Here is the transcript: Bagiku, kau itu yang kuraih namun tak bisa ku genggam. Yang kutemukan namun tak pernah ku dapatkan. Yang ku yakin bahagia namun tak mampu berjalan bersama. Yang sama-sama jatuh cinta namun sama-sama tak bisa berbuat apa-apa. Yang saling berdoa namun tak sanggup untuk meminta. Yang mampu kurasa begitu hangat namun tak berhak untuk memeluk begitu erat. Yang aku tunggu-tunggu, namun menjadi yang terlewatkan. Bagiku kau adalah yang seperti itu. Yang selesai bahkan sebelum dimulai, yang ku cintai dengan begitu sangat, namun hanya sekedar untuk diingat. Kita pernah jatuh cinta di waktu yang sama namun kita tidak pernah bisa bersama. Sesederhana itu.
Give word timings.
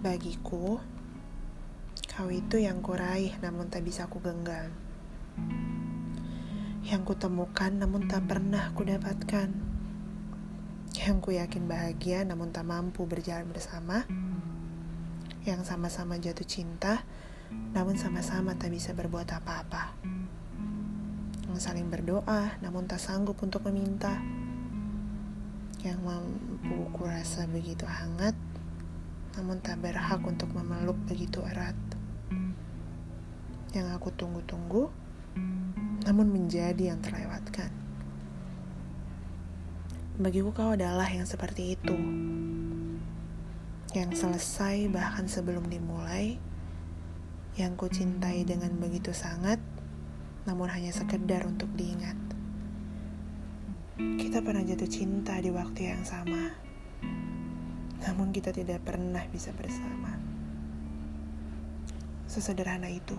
Bagiku, 0.00 0.80
kau 2.08 2.28
itu 2.32 2.56
yang 2.56 2.80
kuraih 2.80 3.36
namun 3.44 3.68
tak 3.68 3.84
bisa 3.84 4.08
ku 4.08 4.16
genggam. 4.16 4.72
Yang 6.88 7.12
kutemukan 7.12 7.68
namun 7.76 8.08
tak 8.08 8.24
pernah 8.24 8.72
ku 8.72 8.80
dapatkan. 8.80 9.52
Yang 10.96 11.16
ku 11.20 11.36
yakin 11.36 11.68
bahagia 11.68 12.24
namun 12.24 12.48
tak 12.48 12.64
mampu 12.64 13.04
berjalan 13.04 13.52
bersama. 13.52 14.08
Yang 15.44 15.68
sama-sama 15.68 16.16
jatuh 16.16 16.48
cinta 16.48 17.04
namun 17.76 18.00
sama-sama 18.00 18.56
tak 18.56 18.72
bisa 18.72 18.96
berbuat 18.96 19.28
apa-apa. 19.36 20.00
Yang 21.44 21.60
saling 21.60 21.92
berdoa 21.92 22.56
namun 22.64 22.88
tak 22.88 23.04
sanggup 23.04 23.36
untuk 23.44 23.68
meminta. 23.68 24.16
Yang 25.84 26.00
mampu 26.00 26.88
kurasa 26.96 27.44
begitu 27.44 27.84
hangat 27.84 28.32
namun 29.40 29.56
tak 29.64 29.80
berhak 29.80 30.20
untuk 30.20 30.52
memeluk 30.52 31.00
begitu 31.08 31.40
erat. 31.48 31.72
Yang 33.72 33.96
aku 33.96 34.12
tunggu-tunggu, 34.12 34.92
namun 36.04 36.28
menjadi 36.28 36.92
yang 36.92 37.00
terlewatkan. 37.00 37.72
Bagiku 40.20 40.52
kau 40.52 40.76
adalah 40.76 41.08
yang 41.08 41.24
seperti 41.24 41.72
itu. 41.72 41.96
Yang 43.96 44.20
selesai 44.20 44.92
bahkan 44.92 45.24
sebelum 45.24 45.72
dimulai, 45.72 46.36
yang 47.56 47.80
ku 47.80 47.88
cintai 47.88 48.44
dengan 48.44 48.76
begitu 48.76 49.16
sangat, 49.16 49.56
namun 50.44 50.68
hanya 50.68 50.92
sekedar 50.92 51.48
untuk 51.48 51.72
diingat. 51.80 52.20
Kita 53.96 54.44
pernah 54.44 54.68
jatuh 54.68 54.90
cinta 54.92 55.40
di 55.40 55.48
waktu 55.48 55.96
yang 55.96 56.04
sama 56.04 56.68
namun 58.06 58.32
kita 58.32 58.52
tidak 58.54 58.80
pernah 58.84 59.24
bisa 59.28 59.52
bersama. 59.52 60.16
Sesederhana 62.30 62.88
itu. 62.88 63.18